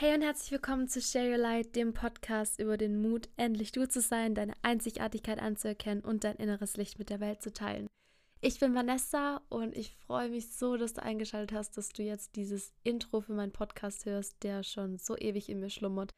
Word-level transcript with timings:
Hey 0.00 0.14
und 0.14 0.22
herzlich 0.22 0.52
willkommen 0.52 0.86
zu 0.86 1.00
Share 1.00 1.28
Your 1.28 1.38
Light, 1.38 1.74
dem 1.74 1.92
Podcast 1.92 2.60
über 2.60 2.76
den 2.76 3.02
Mut, 3.02 3.28
endlich 3.36 3.72
du 3.72 3.88
zu 3.88 4.00
sein, 4.00 4.36
deine 4.36 4.52
Einzigartigkeit 4.62 5.40
anzuerkennen 5.40 6.04
und 6.04 6.22
dein 6.22 6.36
inneres 6.36 6.76
Licht 6.76 7.00
mit 7.00 7.10
der 7.10 7.18
Welt 7.18 7.42
zu 7.42 7.52
teilen. 7.52 7.88
Ich 8.40 8.60
bin 8.60 8.76
Vanessa 8.76 9.42
und 9.48 9.76
ich 9.76 9.96
freue 10.06 10.28
mich 10.28 10.52
so, 10.52 10.76
dass 10.76 10.94
du 10.94 11.02
eingeschaltet 11.02 11.52
hast, 11.52 11.76
dass 11.76 11.88
du 11.88 12.04
jetzt 12.04 12.36
dieses 12.36 12.72
Intro 12.84 13.22
für 13.22 13.32
meinen 13.32 13.50
Podcast 13.50 14.06
hörst, 14.06 14.40
der 14.44 14.62
schon 14.62 14.98
so 14.98 15.18
ewig 15.18 15.48
in 15.48 15.58
mir 15.58 15.68
schlummert 15.68 16.12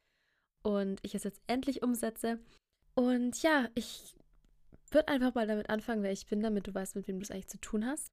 und 0.61 0.99
ich 1.01 1.15
es 1.15 1.23
jetzt 1.23 1.41
endlich 1.47 1.81
umsetze. 1.81 2.37
Und 2.93 3.41
ja, 3.41 3.67
ich 3.73 4.13
würde 4.91 5.07
einfach 5.07 5.33
mal 5.33 5.47
damit 5.47 5.71
anfangen, 5.71 6.03
wer 6.03 6.11
ich 6.11 6.27
bin, 6.27 6.43
damit 6.43 6.67
du 6.67 6.73
weißt, 6.75 6.95
mit 6.95 7.07
wem 7.07 7.17
du 7.17 7.23
es 7.23 7.31
eigentlich 7.31 7.47
zu 7.47 7.59
tun 7.59 7.87
hast. 7.87 8.09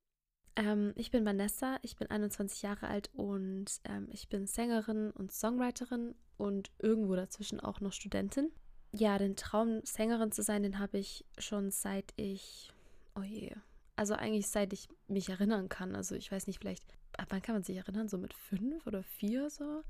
Ähm, 0.59 0.93
ich 0.97 1.13
bin 1.13 1.25
Vanessa, 1.25 1.79
ich 1.83 1.97
bin 1.97 2.11
21 2.11 2.63
Jahre 2.63 2.89
alt 2.89 3.11
und 3.15 3.67
ähm, 3.85 4.09
ich 4.11 4.29
bin 4.29 4.49
Sängerin 4.49 5.13
und 5.13 5.31
Songwriterin 5.31 6.17
und 6.37 6.73
irgendwo 6.81 7.15
dazwischen 7.15 7.61
auch 7.61 7.81
noch 7.81 7.93
Studentin. 7.93 8.51
Ja, 8.93 9.19
den 9.19 9.37
Traum, 9.37 9.81
Sängerin 9.85 10.33
zu 10.33 10.43
sein, 10.43 10.65
den 10.65 10.81
habe 10.81 10.99
ich 10.99 11.25
schon 11.39 11.71
seit 11.71 12.13
ich, 12.17 12.73
oh 13.15 13.23
je, 13.23 13.55
also 13.95 14.15
eigentlich 14.15 14.49
seit 14.49 14.73
ich 14.73 14.89
mich 15.07 15.29
erinnern 15.29 15.69
kann. 15.69 15.95
Also 15.95 16.17
ich 16.17 16.33
weiß 16.33 16.49
nicht, 16.49 16.59
vielleicht, 16.59 16.85
ab 17.17 17.29
wann 17.29 17.43
kann 17.43 17.55
man 17.55 17.63
sich 17.63 17.77
erinnern? 17.77 18.09
So 18.09 18.19
mit 18.19 18.35
fünf 18.35 18.85
oder 18.85 19.05
vier 19.05 19.51
so? 19.51 19.85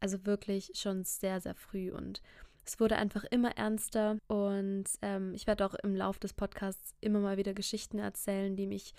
Also 0.00 0.26
wirklich 0.26 0.72
schon 0.74 1.04
sehr, 1.04 1.40
sehr 1.40 1.54
früh 1.54 1.92
und 1.92 2.20
es 2.66 2.78
wurde 2.78 2.96
einfach 2.96 3.24
immer 3.24 3.56
ernster 3.56 4.18
und 4.26 4.84
ähm, 5.00 5.32
ich 5.32 5.46
werde 5.46 5.64
auch 5.64 5.74
im 5.76 5.96
Laufe 5.96 6.20
des 6.20 6.34
Podcasts 6.34 6.94
immer 7.00 7.20
mal 7.20 7.38
wieder 7.38 7.54
Geschichten 7.54 7.98
erzählen, 7.98 8.54
die 8.54 8.66
mich 8.66 8.92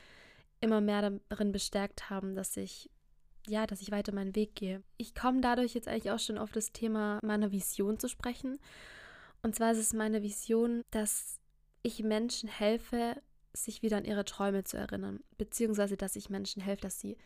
immer 0.61 0.81
mehr 0.81 1.20
darin 1.29 1.51
bestärkt 1.51 2.09
haben, 2.09 2.35
dass 2.35 2.55
ich 2.57 2.89
ja, 3.47 3.65
dass 3.65 3.81
ich 3.81 3.91
weiter 3.91 4.13
meinen 4.13 4.35
Weg 4.35 4.55
gehe. 4.55 4.83
Ich 4.97 5.15
komme 5.15 5.41
dadurch 5.41 5.73
jetzt 5.73 5.88
eigentlich 5.88 6.11
auch 6.11 6.19
schon 6.19 6.38
auf 6.38 6.52
das 6.52 6.71
Thema 6.71 7.19
meiner 7.23 7.52
Vision 7.52 7.97
zu 7.97 8.07
sprechen. 8.07 8.59
Und 9.41 9.55
zwar 9.55 9.71
ist 9.71 9.79
es 9.79 9.93
meine 9.93 10.21
Vision, 10.21 10.83
dass 10.91 11.39
ich 11.81 12.03
Menschen 12.03 12.47
helfe, 12.47 13.19
sich 13.53 13.81
wieder 13.81 13.97
an 13.97 14.05
ihre 14.05 14.25
Träume 14.25 14.63
zu 14.63 14.77
erinnern, 14.77 15.21
beziehungsweise 15.38 15.97
dass 15.97 16.16
ich 16.16 16.30
Menschen 16.30 16.61
helfe, 16.61 16.81
dass 16.81 16.99
sie 16.99 17.17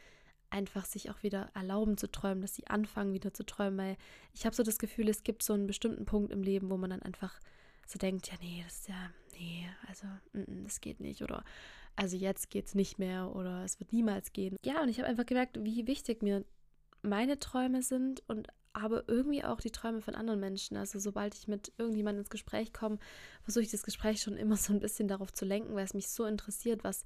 einfach 0.49 0.85
sich 0.85 1.09
auch 1.09 1.21
wieder 1.21 1.49
erlauben 1.53 1.97
zu 1.97 2.09
träumen, 2.09 2.41
dass 2.41 2.55
sie 2.55 2.67
anfangen 2.67 3.13
wieder 3.13 3.33
zu 3.33 3.45
träumen, 3.45 3.77
weil 3.77 3.97
ich 4.33 4.45
habe 4.45 4.55
so 4.55 4.63
das 4.63 4.79
Gefühl, 4.79 5.09
es 5.09 5.23
gibt 5.23 5.43
so 5.43 5.53
einen 5.53 5.67
bestimmten 5.67 6.05
Punkt 6.05 6.31
im 6.31 6.41
Leben, 6.41 6.69
wo 6.69 6.77
man 6.77 6.89
dann 6.89 7.01
einfach 7.01 7.39
so 7.85 7.99
denkt, 7.99 8.27
ja, 8.27 8.37
nee, 8.41 8.63
das 8.63 8.79
ist 8.79 8.87
ja, 8.87 9.11
nee, 9.37 9.67
also, 9.87 10.07
mm, 10.33 10.39
mm, 10.39 10.63
das 10.63 10.81
geht 10.81 10.99
nicht 10.99 11.21
oder 11.21 11.43
also 11.95 12.17
jetzt 12.17 12.49
geht 12.49 12.67
es 12.67 12.75
nicht 12.75 12.99
mehr 12.99 13.35
oder 13.35 13.63
es 13.63 13.79
wird 13.79 13.93
niemals 13.93 14.33
gehen. 14.33 14.57
Ja, 14.65 14.81
und 14.81 14.89
ich 14.89 14.99
habe 14.99 15.07
einfach 15.07 15.25
gemerkt, 15.25 15.57
wie 15.63 15.87
wichtig 15.87 16.21
mir 16.21 16.43
meine 17.01 17.39
Träume 17.39 17.81
sind 17.81 18.23
und 18.27 18.47
aber 18.73 19.07
irgendwie 19.07 19.43
auch 19.43 19.61
die 19.61 19.71
Träume 19.71 20.01
von 20.01 20.15
anderen 20.15 20.41
Menschen. 20.41 20.75
Also 20.75 20.99
sobald 20.99 21.33
ich 21.33 21.47
mit 21.47 21.71
irgendjemandem 21.77 22.21
ins 22.21 22.29
Gespräch 22.29 22.73
komme, 22.73 22.97
versuche 23.41 23.63
ich 23.63 23.71
das 23.71 23.83
Gespräch 23.83 24.21
schon 24.21 24.35
immer 24.35 24.57
so 24.57 24.73
ein 24.73 24.81
bisschen 24.81 25.07
darauf 25.07 25.31
zu 25.31 25.45
lenken, 25.45 25.75
weil 25.75 25.85
es 25.85 25.93
mich 25.93 26.09
so 26.09 26.25
interessiert, 26.25 26.83
was, 26.83 27.05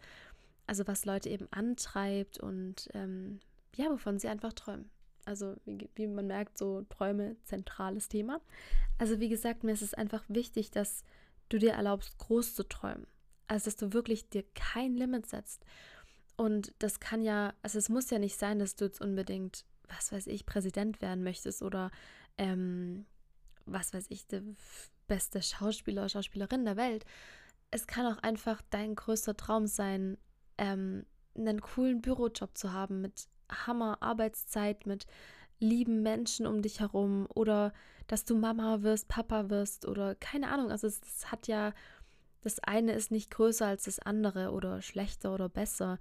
also 0.65 0.87
was 0.87 1.05
Leute 1.05 1.29
eben 1.29 1.47
antreibt 1.51 2.39
und 2.39 2.89
ähm, 2.93 3.39
ja, 3.75 3.91
wovon 3.91 4.17
sie 4.17 4.27
einfach 4.27 4.53
träumen. 4.53 4.89
Also 5.25 5.55
wie, 5.65 5.89
wie 5.93 6.07
man 6.07 6.25
merkt, 6.25 6.57
so 6.57 6.81
Träume, 6.89 7.35
zentrales 7.43 8.07
Thema. 8.07 8.41
Also 8.97 9.19
wie 9.19 9.29
gesagt, 9.29 9.63
mir 9.63 9.73
ist 9.73 9.83
es 9.83 9.93
einfach 9.93 10.23
wichtig, 10.27 10.71
dass 10.71 11.03
du 11.49 11.59
dir 11.59 11.73
erlaubst, 11.73 12.17
groß 12.17 12.55
zu 12.55 12.67
träumen. 12.67 13.05
Also, 13.49 13.65
dass 13.65 13.75
du 13.75 13.91
wirklich 13.93 14.29
dir 14.29 14.43
kein 14.55 14.95
Limit 14.95 15.25
setzt. 15.25 15.65
Und 16.37 16.73
das 16.79 17.01
kann 17.01 17.21
ja, 17.21 17.53
also 17.63 17.77
es 17.77 17.89
muss 17.89 18.09
ja 18.11 18.19
nicht 18.19 18.37
sein, 18.39 18.59
dass 18.59 18.77
du 18.77 18.85
jetzt 18.85 19.01
unbedingt, 19.01 19.65
was 19.89 20.13
weiß 20.13 20.27
ich, 20.27 20.45
Präsident 20.45 21.01
werden 21.01 21.21
möchtest 21.23 21.61
oder 21.61 21.91
ähm, 22.37 23.05
was 23.65 23.93
weiß 23.93 24.05
ich, 24.09 24.25
der 24.27 24.43
beste 25.07 25.41
Schauspieler 25.41 26.03
oder 26.03 26.09
Schauspielerin 26.09 26.63
der 26.63 26.77
Welt. 26.77 27.03
Es 27.71 27.87
kann 27.87 28.05
auch 28.05 28.23
einfach 28.23 28.61
dein 28.69 28.95
größter 28.95 29.35
Traum 29.35 29.67
sein, 29.67 30.17
ähm, 30.57 31.05
einen 31.35 31.59
coolen 31.59 32.01
Bürojob 32.01 32.57
zu 32.57 32.71
haben 32.71 33.01
mit 33.01 33.27
Hammer 33.51 34.01
Arbeitszeit, 34.01 34.85
mit 34.85 35.07
lieben 35.59 36.01
Menschen 36.03 36.47
um 36.47 36.61
dich 36.61 36.79
herum 36.79 37.27
oder 37.33 37.73
dass 38.07 38.25
du 38.25 38.37
Mama 38.37 38.81
wirst, 38.81 39.07
Papa 39.07 39.49
wirst 39.49 39.85
oder 39.85 40.15
keine 40.15 40.49
Ahnung. 40.49 40.71
Also 40.71 40.87
es, 40.87 41.01
es 41.01 41.31
hat 41.31 41.47
ja 41.47 41.73
das 42.41 42.59
eine 42.59 42.93
ist 42.93 43.11
nicht 43.11 43.31
größer 43.31 43.65
als 43.65 43.83
das 43.83 43.99
andere 43.99 44.51
oder 44.51 44.81
schlechter 44.81 45.33
oder 45.33 45.49
besser. 45.49 45.99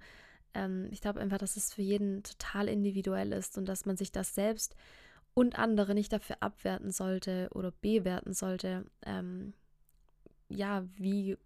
Ähm, 0.53 0.87
ich 0.91 1.01
glaube 1.01 1.19
einfach, 1.19 1.37
dass 1.37 1.57
es 1.57 1.73
für 1.73 1.81
jeden 1.81 2.23
total 2.23 2.67
individuell 2.67 3.33
ist 3.33 3.57
und 3.57 3.65
dass 3.65 3.85
man 3.85 3.97
sich 3.97 4.11
das 4.11 4.35
selbst 4.35 4.75
und 5.33 5.57
andere 5.57 5.93
nicht 5.93 6.11
dafür 6.11 6.37
abwerten 6.39 6.91
sollte 6.91 7.49
oder 7.53 7.71
bewerten 7.71 8.33
sollte, 8.33 8.85
ähm, 9.05 9.53
ja, 10.49 10.85
wie 10.95 11.37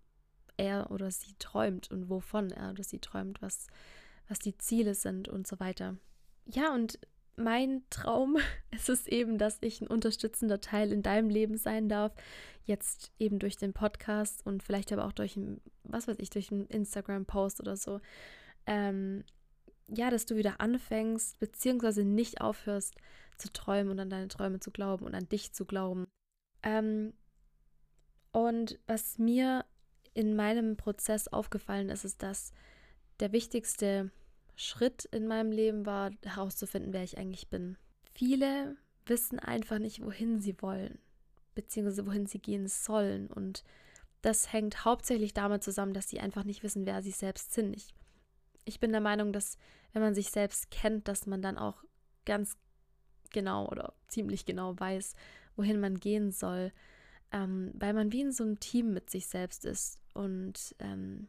er 0.57 0.91
oder 0.91 1.11
sie 1.11 1.35
träumt 1.39 1.91
und 1.91 2.09
wovon 2.09 2.51
er 2.51 2.71
oder 2.71 2.83
sie 2.83 2.99
träumt, 2.99 3.41
was, 3.41 3.67
was 4.27 4.39
die 4.39 4.57
Ziele 4.57 4.95
sind 4.95 5.27
und 5.27 5.47
so 5.47 5.59
weiter. 5.59 5.97
Ja, 6.45 6.73
und 6.73 6.99
mein 7.35 7.83
Traum 7.89 8.37
ist 8.71 8.89
es 8.89 9.07
eben, 9.07 9.37
dass 9.37 9.57
ich 9.61 9.81
ein 9.81 9.87
unterstützender 9.87 10.61
Teil 10.61 10.91
in 10.91 11.03
deinem 11.03 11.29
Leben 11.29 11.57
sein 11.57 11.89
darf. 11.89 12.13
Jetzt 12.65 13.11
eben 13.19 13.39
durch 13.39 13.57
den 13.57 13.73
Podcast 13.73 14.45
und 14.45 14.63
vielleicht 14.63 14.91
aber 14.91 15.05
auch 15.05 15.11
durch 15.11 15.35
ein, 15.35 15.61
was 15.83 16.07
weiß 16.07 16.17
ich, 16.19 16.29
durch 16.29 16.51
einen 16.51 16.67
Instagram-Post 16.67 17.59
oder 17.59 17.75
so. 17.75 17.99
Ähm, 18.65 19.23
ja, 19.89 20.09
dass 20.09 20.25
du 20.25 20.35
wieder 20.37 20.61
anfängst, 20.61 21.39
beziehungsweise 21.39 22.05
nicht 22.05 22.39
aufhörst 22.39 22.95
zu 23.37 23.51
träumen 23.51 23.91
und 23.91 23.99
an 23.99 24.09
deine 24.09 24.29
Träume 24.29 24.59
zu 24.59 24.71
glauben 24.71 25.05
und 25.05 25.13
an 25.13 25.27
dich 25.27 25.53
zu 25.53 25.65
glauben. 25.65 26.07
Ähm, 26.61 27.13
und 28.31 28.79
was 28.87 29.17
mir 29.17 29.65
in 30.13 30.35
meinem 30.35 30.77
Prozess 30.77 31.27
aufgefallen 31.27 31.89
ist, 31.89 32.05
ist, 32.05 32.23
dass 32.23 32.53
der 33.19 33.31
wichtigste 33.31 34.11
Schritt 34.55 35.05
in 35.05 35.27
meinem 35.27 35.51
Leben 35.51 35.85
war, 35.85 36.11
herauszufinden, 36.23 36.93
wer 36.93 37.03
ich 37.03 37.17
eigentlich 37.17 37.49
bin. 37.49 37.77
Viele 38.13 38.77
wissen 39.05 39.39
einfach 39.39 39.79
nicht, 39.79 40.03
wohin 40.03 40.39
sie 40.39 40.61
wollen, 40.61 40.99
beziehungsweise 41.55 42.05
wohin 42.05 42.25
sie 42.25 42.39
gehen 42.39 42.67
sollen. 42.67 43.27
Und 43.27 43.63
das 44.21 44.53
hängt 44.53 44.85
hauptsächlich 44.85 45.33
damit 45.33 45.63
zusammen, 45.63 45.93
dass 45.93 46.09
sie 46.09 46.19
einfach 46.19 46.43
nicht 46.43 46.63
wissen, 46.63 46.85
wer 46.85 47.01
sie 47.01 47.11
selbst 47.11 47.53
sind. 47.53 47.75
Ich, 47.75 47.93
ich 48.65 48.79
bin 48.79 48.91
der 48.91 49.01
Meinung, 49.01 49.33
dass 49.33 49.57
wenn 49.91 50.01
man 50.01 50.15
sich 50.15 50.29
selbst 50.29 50.71
kennt, 50.71 51.07
dass 51.07 51.25
man 51.25 51.41
dann 51.41 51.57
auch 51.57 51.83
ganz 52.25 52.55
genau 53.31 53.67
oder 53.67 53.93
ziemlich 54.07 54.45
genau 54.45 54.79
weiß, 54.79 55.15
wohin 55.55 55.79
man 55.79 55.99
gehen 55.99 56.31
soll, 56.31 56.71
ähm, 57.31 57.71
weil 57.73 57.93
man 57.93 58.11
wie 58.11 58.21
in 58.21 58.31
so 58.31 58.43
einem 58.43 58.59
Team 58.59 58.93
mit 58.93 59.09
sich 59.09 59.27
selbst 59.27 59.65
ist. 59.65 59.99
Und 60.13 60.75
ähm, 60.79 61.27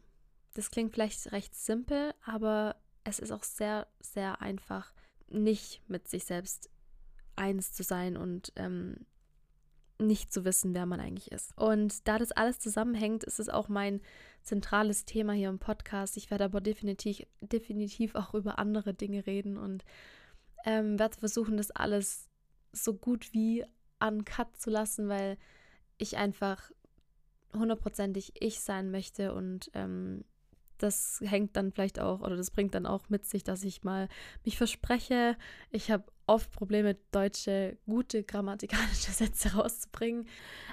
das 0.53 0.71
klingt 0.71 0.93
vielleicht 0.93 1.31
recht 1.31 1.53
simpel, 1.55 2.13
aber 2.23 2.77
es 3.05 3.19
ist 3.19 3.31
auch 3.31 3.43
sehr, 3.43 3.87
sehr 4.01 4.41
einfach, 4.41 4.93
nicht 5.29 5.81
mit 5.87 6.07
sich 6.07 6.25
selbst 6.25 6.69
eins 7.35 7.71
zu 7.73 7.83
sein 7.83 8.17
und 8.17 8.51
ähm, 8.55 9.05
nicht 9.97 10.33
zu 10.33 10.43
wissen, 10.43 10.73
wer 10.73 10.85
man 10.85 10.99
eigentlich 10.99 11.31
ist. 11.31 11.57
Und 11.57 12.07
da 12.07 12.17
das 12.17 12.31
alles 12.31 12.59
zusammenhängt, 12.59 13.23
ist 13.23 13.39
es 13.39 13.47
auch 13.47 13.69
mein 13.69 14.01
zentrales 14.43 15.05
Thema 15.05 15.33
hier 15.33 15.49
im 15.49 15.59
Podcast. 15.59 16.17
Ich 16.17 16.29
werde 16.29 16.43
aber 16.43 16.59
definitiv, 16.59 17.25
definitiv 17.39 18.15
auch 18.15 18.33
über 18.33 18.59
andere 18.59 18.93
Dinge 18.93 19.25
reden 19.25 19.57
und 19.57 19.85
ähm, 20.65 20.99
werde 20.99 21.17
versuchen, 21.17 21.57
das 21.57 21.71
alles 21.71 22.27
so 22.73 22.93
gut 22.93 23.31
wie 23.33 23.63
uncut 23.99 24.57
zu 24.57 24.69
lassen, 24.69 25.07
weil 25.07 25.37
ich 25.97 26.17
einfach 26.17 26.71
hundertprozentig 27.53 28.33
ich 28.41 28.59
sein 28.59 28.91
möchte 28.91 29.33
und 29.33 29.71
ähm, 29.73 30.25
das 30.85 31.19
hängt 31.23 31.55
dann 31.55 31.71
vielleicht 31.71 31.99
auch 31.99 32.21
oder 32.21 32.37
das 32.37 32.51
bringt 32.51 32.75
dann 32.75 32.85
auch 32.85 33.09
mit 33.09 33.25
sich, 33.25 33.43
dass 33.43 33.63
ich 33.63 33.83
mal 33.83 34.07
mich 34.43 34.57
verspreche. 34.57 35.35
Ich 35.71 35.91
habe 35.91 36.05
oft 36.27 36.51
Probleme, 36.51 36.95
deutsche, 37.11 37.77
gute 37.85 38.23
grammatikalische 38.23 39.11
Sätze 39.11 39.53
rauszubringen. 39.53 40.27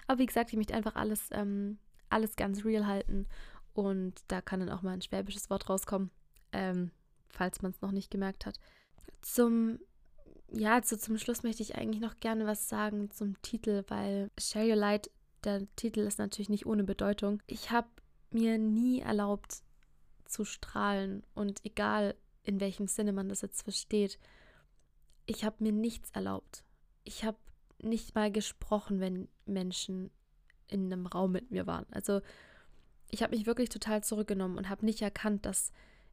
Aber 0.07 0.19
wie 0.19 0.27
gesagt, 0.27 0.51
ich 0.51 0.57
möchte 0.57 0.75
einfach 0.75 0.95
alles, 0.95 1.29
ähm, 1.33 1.79
alles 2.11 2.37
ganz 2.37 2.65
real 2.65 2.87
halten. 2.87 3.27
Und 3.75 4.15
da 4.29 4.41
kann 4.43 4.61
dann 4.61 4.69
auch 4.69 4.83
mal 4.83 4.93
ein 4.93 5.03
schwäbisches 5.03 5.49
Wort 5.49 5.69
rauskommen, 5.69 6.11
ähm, 6.53 6.91
falls 7.31 7.63
man 7.63 7.73
es 7.73 7.81
noch 7.81 7.93
nicht 7.93 8.11
gemerkt 8.11 8.45
hat. 8.45 8.59
Zum, 9.23 9.79
ja, 10.53 10.75
also 10.75 10.97
zum 10.97 11.17
Schluss 11.17 11.43
möchte 11.43 11.63
ich 11.63 11.77
eigentlich 11.77 12.03
noch 12.03 12.21
gerne 12.21 12.47
was 12.47 12.69
sagen 12.69 13.11
zum 13.11 13.41
Titel, 13.41 13.85
weil 13.89 14.31
Share 14.39 14.69
Your 14.69 14.77
Light, 14.77 15.11
der 15.45 15.67
Titel 15.77 16.01
ist 16.01 16.19
natürlich 16.19 16.51
nicht 16.51 16.67
ohne 16.67 16.85
Bedeutung. 16.85 17.43
Ich 17.47 17.71
habe 17.71 17.89
mir 18.31 18.59
nie 18.59 19.01
erlaubt, 19.01 19.63
zu 20.33 20.45
strahlen 20.45 21.25
und 21.35 21.65
egal 21.65 22.15
in 22.43 22.61
welchem 22.61 22.89
Sinne 22.89 23.13
man 23.13 23.29
das 23.29 23.43
jetzt 23.43 23.63
versteht, 23.63 24.19
ich 25.27 25.45
habe 25.45 25.57
mir 25.61 25.73
nichts 25.73 26.11
erlaubt. 26.11 26.65
Ich 27.05 27.25
habe 27.25 27.39
nicht 27.81 28.15
mal 28.15 28.33
gesprochen, 28.33 29.01
wenn 29.01 29.29
Menschen 29.47 30.11
in 30.69 30.93
einem 30.93 31.07
Raum 31.07 31.33
mit 31.33 31.51
mir 31.51 31.67
waren. 31.67 31.87
Also 31.91 32.21
ich 33.11 33.23
habe 33.23 33.37
mich 33.37 33.47
wirklich 33.47 33.69
total 33.69 34.03
zurückgenommen 34.03 34.57
und 34.57 34.69
habe 34.69 34.85
nicht 34.85 35.03
erkannt, 35.03 35.47
dass 35.47 35.73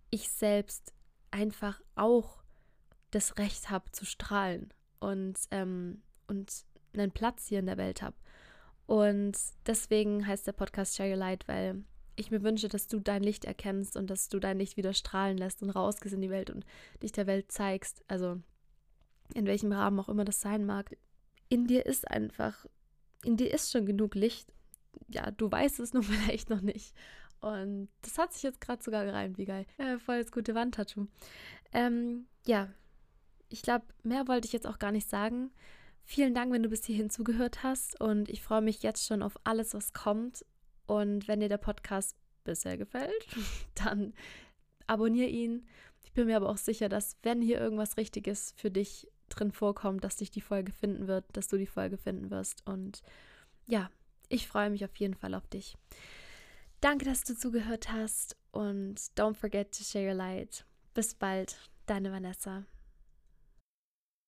ich 0.09 0.29
selbst 0.29 0.93
einfach 1.31 1.81
auch 1.95 2.43
das 3.11 3.37
Recht 3.37 3.69
habe 3.69 3.91
zu 3.91 4.05
strahlen 4.05 4.73
und 4.99 5.39
ähm, 5.51 6.01
und 6.27 6.65
einen 6.93 7.11
Platz 7.11 7.47
hier 7.47 7.59
in 7.59 7.65
der 7.65 7.77
Welt 7.77 8.01
habe. 8.01 8.15
Und 8.85 9.37
deswegen 9.65 10.25
heißt 10.25 10.47
der 10.47 10.53
Podcast 10.53 10.95
Share 10.95 11.09
Your 11.09 11.17
Light, 11.17 11.47
weil 11.47 11.83
ich 12.19 12.31
mir 12.31 12.43
wünsche, 12.43 12.67
dass 12.67 12.87
du 12.87 12.99
dein 12.99 13.23
Licht 13.23 13.45
erkennst 13.45 13.97
und 13.97 14.09
dass 14.09 14.29
du 14.29 14.39
dein 14.39 14.59
Licht 14.59 14.77
wieder 14.77 14.93
strahlen 14.93 15.37
lässt 15.37 15.63
und 15.63 15.69
rausgehst 15.69 16.13
in 16.13 16.21
die 16.21 16.29
Welt 16.29 16.49
und 16.49 16.65
dich 17.01 17.11
der 17.11 17.27
Welt 17.27 17.51
zeigst. 17.51 18.03
Also 18.07 18.41
in 19.33 19.45
welchem 19.45 19.71
Rahmen 19.71 19.99
auch 19.99 20.09
immer 20.09 20.25
das 20.25 20.41
sein 20.41 20.65
mag. 20.65 20.95
In 21.49 21.67
dir 21.67 21.85
ist 21.85 22.09
einfach, 22.09 22.65
in 23.23 23.37
dir 23.37 23.53
ist 23.53 23.71
schon 23.71 23.85
genug 23.85 24.15
Licht. 24.15 24.51
Ja, 25.07 25.31
du 25.31 25.51
weißt 25.51 25.79
es 25.79 25.93
nur 25.93 26.03
vielleicht 26.03 26.49
noch 26.49 26.61
nicht. 26.61 26.93
Und 27.41 27.89
das 28.01 28.17
hat 28.17 28.33
sich 28.33 28.43
jetzt 28.43 28.59
gerade 28.59 28.83
sogar 28.83 29.05
gereimt, 29.05 29.37
wie 29.37 29.45
geil. 29.45 29.65
Äh, 29.77 29.97
voll 29.97 30.21
das 30.21 30.31
gute 30.31 30.55
Wandtattoo. 30.55 31.07
Ähm, 31.71 32.27
ja, 32.45 32.69
ich 33.47 33.61
glaube, 33.61 33.85
mehr 34.03 34.27
wollte 34.27 34.45
ich 34.45 34.53
jetzt 34.53 34.67
auch 34.67 34.79
gar 34.79 34.91
nicht 34.91 35.09
sagen. 35.09 35.51
Vielen 36.03 36.33
Dank, 36.33 36.51
wenn 36.51 36.63
du 36.63 36.69
bis 36.69 36.85
hierhin 36.85 37.09
zugehört 37.09 37.63
hast 37.63 37.99
und 38.01 38.29
ich 38.29 38.41
freue 38.41 38.61
mich 38.61 38.81
jetzt 38.83 39.05
schon 39.05 39.21
auf 39.21 39.39
alles, 39.43 39.73
was 39.73 39.93
kommt 39.93 40.43
und 40.89 41.27
wenn 41.27 41.39
dir 41.39 41.49
der 41.49 41.57
Podcast 41.57 42.17
bisher 42.43 42.75
gefällt, 42.75 43.27
dann 43.75 44.13
abonniere 44.87 45.29
ihn. 45.29 45.67
Ich 46.03 46.11
bin 46.13 46.25
mir 46.25 46.35
aber 46.35 46.49
auch 46.49 46.57
sicher, 46.57 46.89
dass 46.89 47.15
wenn 47.21 47.43
hier 47.43 47.59
irgendwas 47.59 47.97
Richtiges 47.97 48.53
für 48.57 48.71
dich 48.71 49.07
drin 49.29 49.51
vorkommt, 49.51 50.03
dass 50.03 50.15
dich 50.15 50.31
die 50.31 50.41
Folge 50.41 50.71
finden 50.71 51.07
wird, 51.07 51.25
dass 51.33 51.47
du 51.47 51.57
die 51.57 51.67
Folge 51.67 51.97
finden 51.97 52.31
wirst. 52.31 52.65
Und 52.65 53.03
ja, 53.67 53.91
ich 54.29 54.47
freue 54.47 54.71
mich 54.71 54.83
auf 54.83 54.95
jeden 54.95 55.13
Fall 55.13 55.35
auf 55.35 55.47
dich. 55.47 55.77
Danke, 56.81 57.05
dass 57.05 57.23
du 57.23 57.37
zugehört 57.37 57.91
hast 57.91 58.35
und 58.51 58.95
don't 59.15 59.35
forget 59.35 59.71
to 59.77 59.83
share 59.83 60.07
your 60.07 60.15
light. 60.15 60.65
Bis 60.95 61.13
bald, 61.13 61.69
deine 61.85 62.11
Vanessa. 62.11 62.65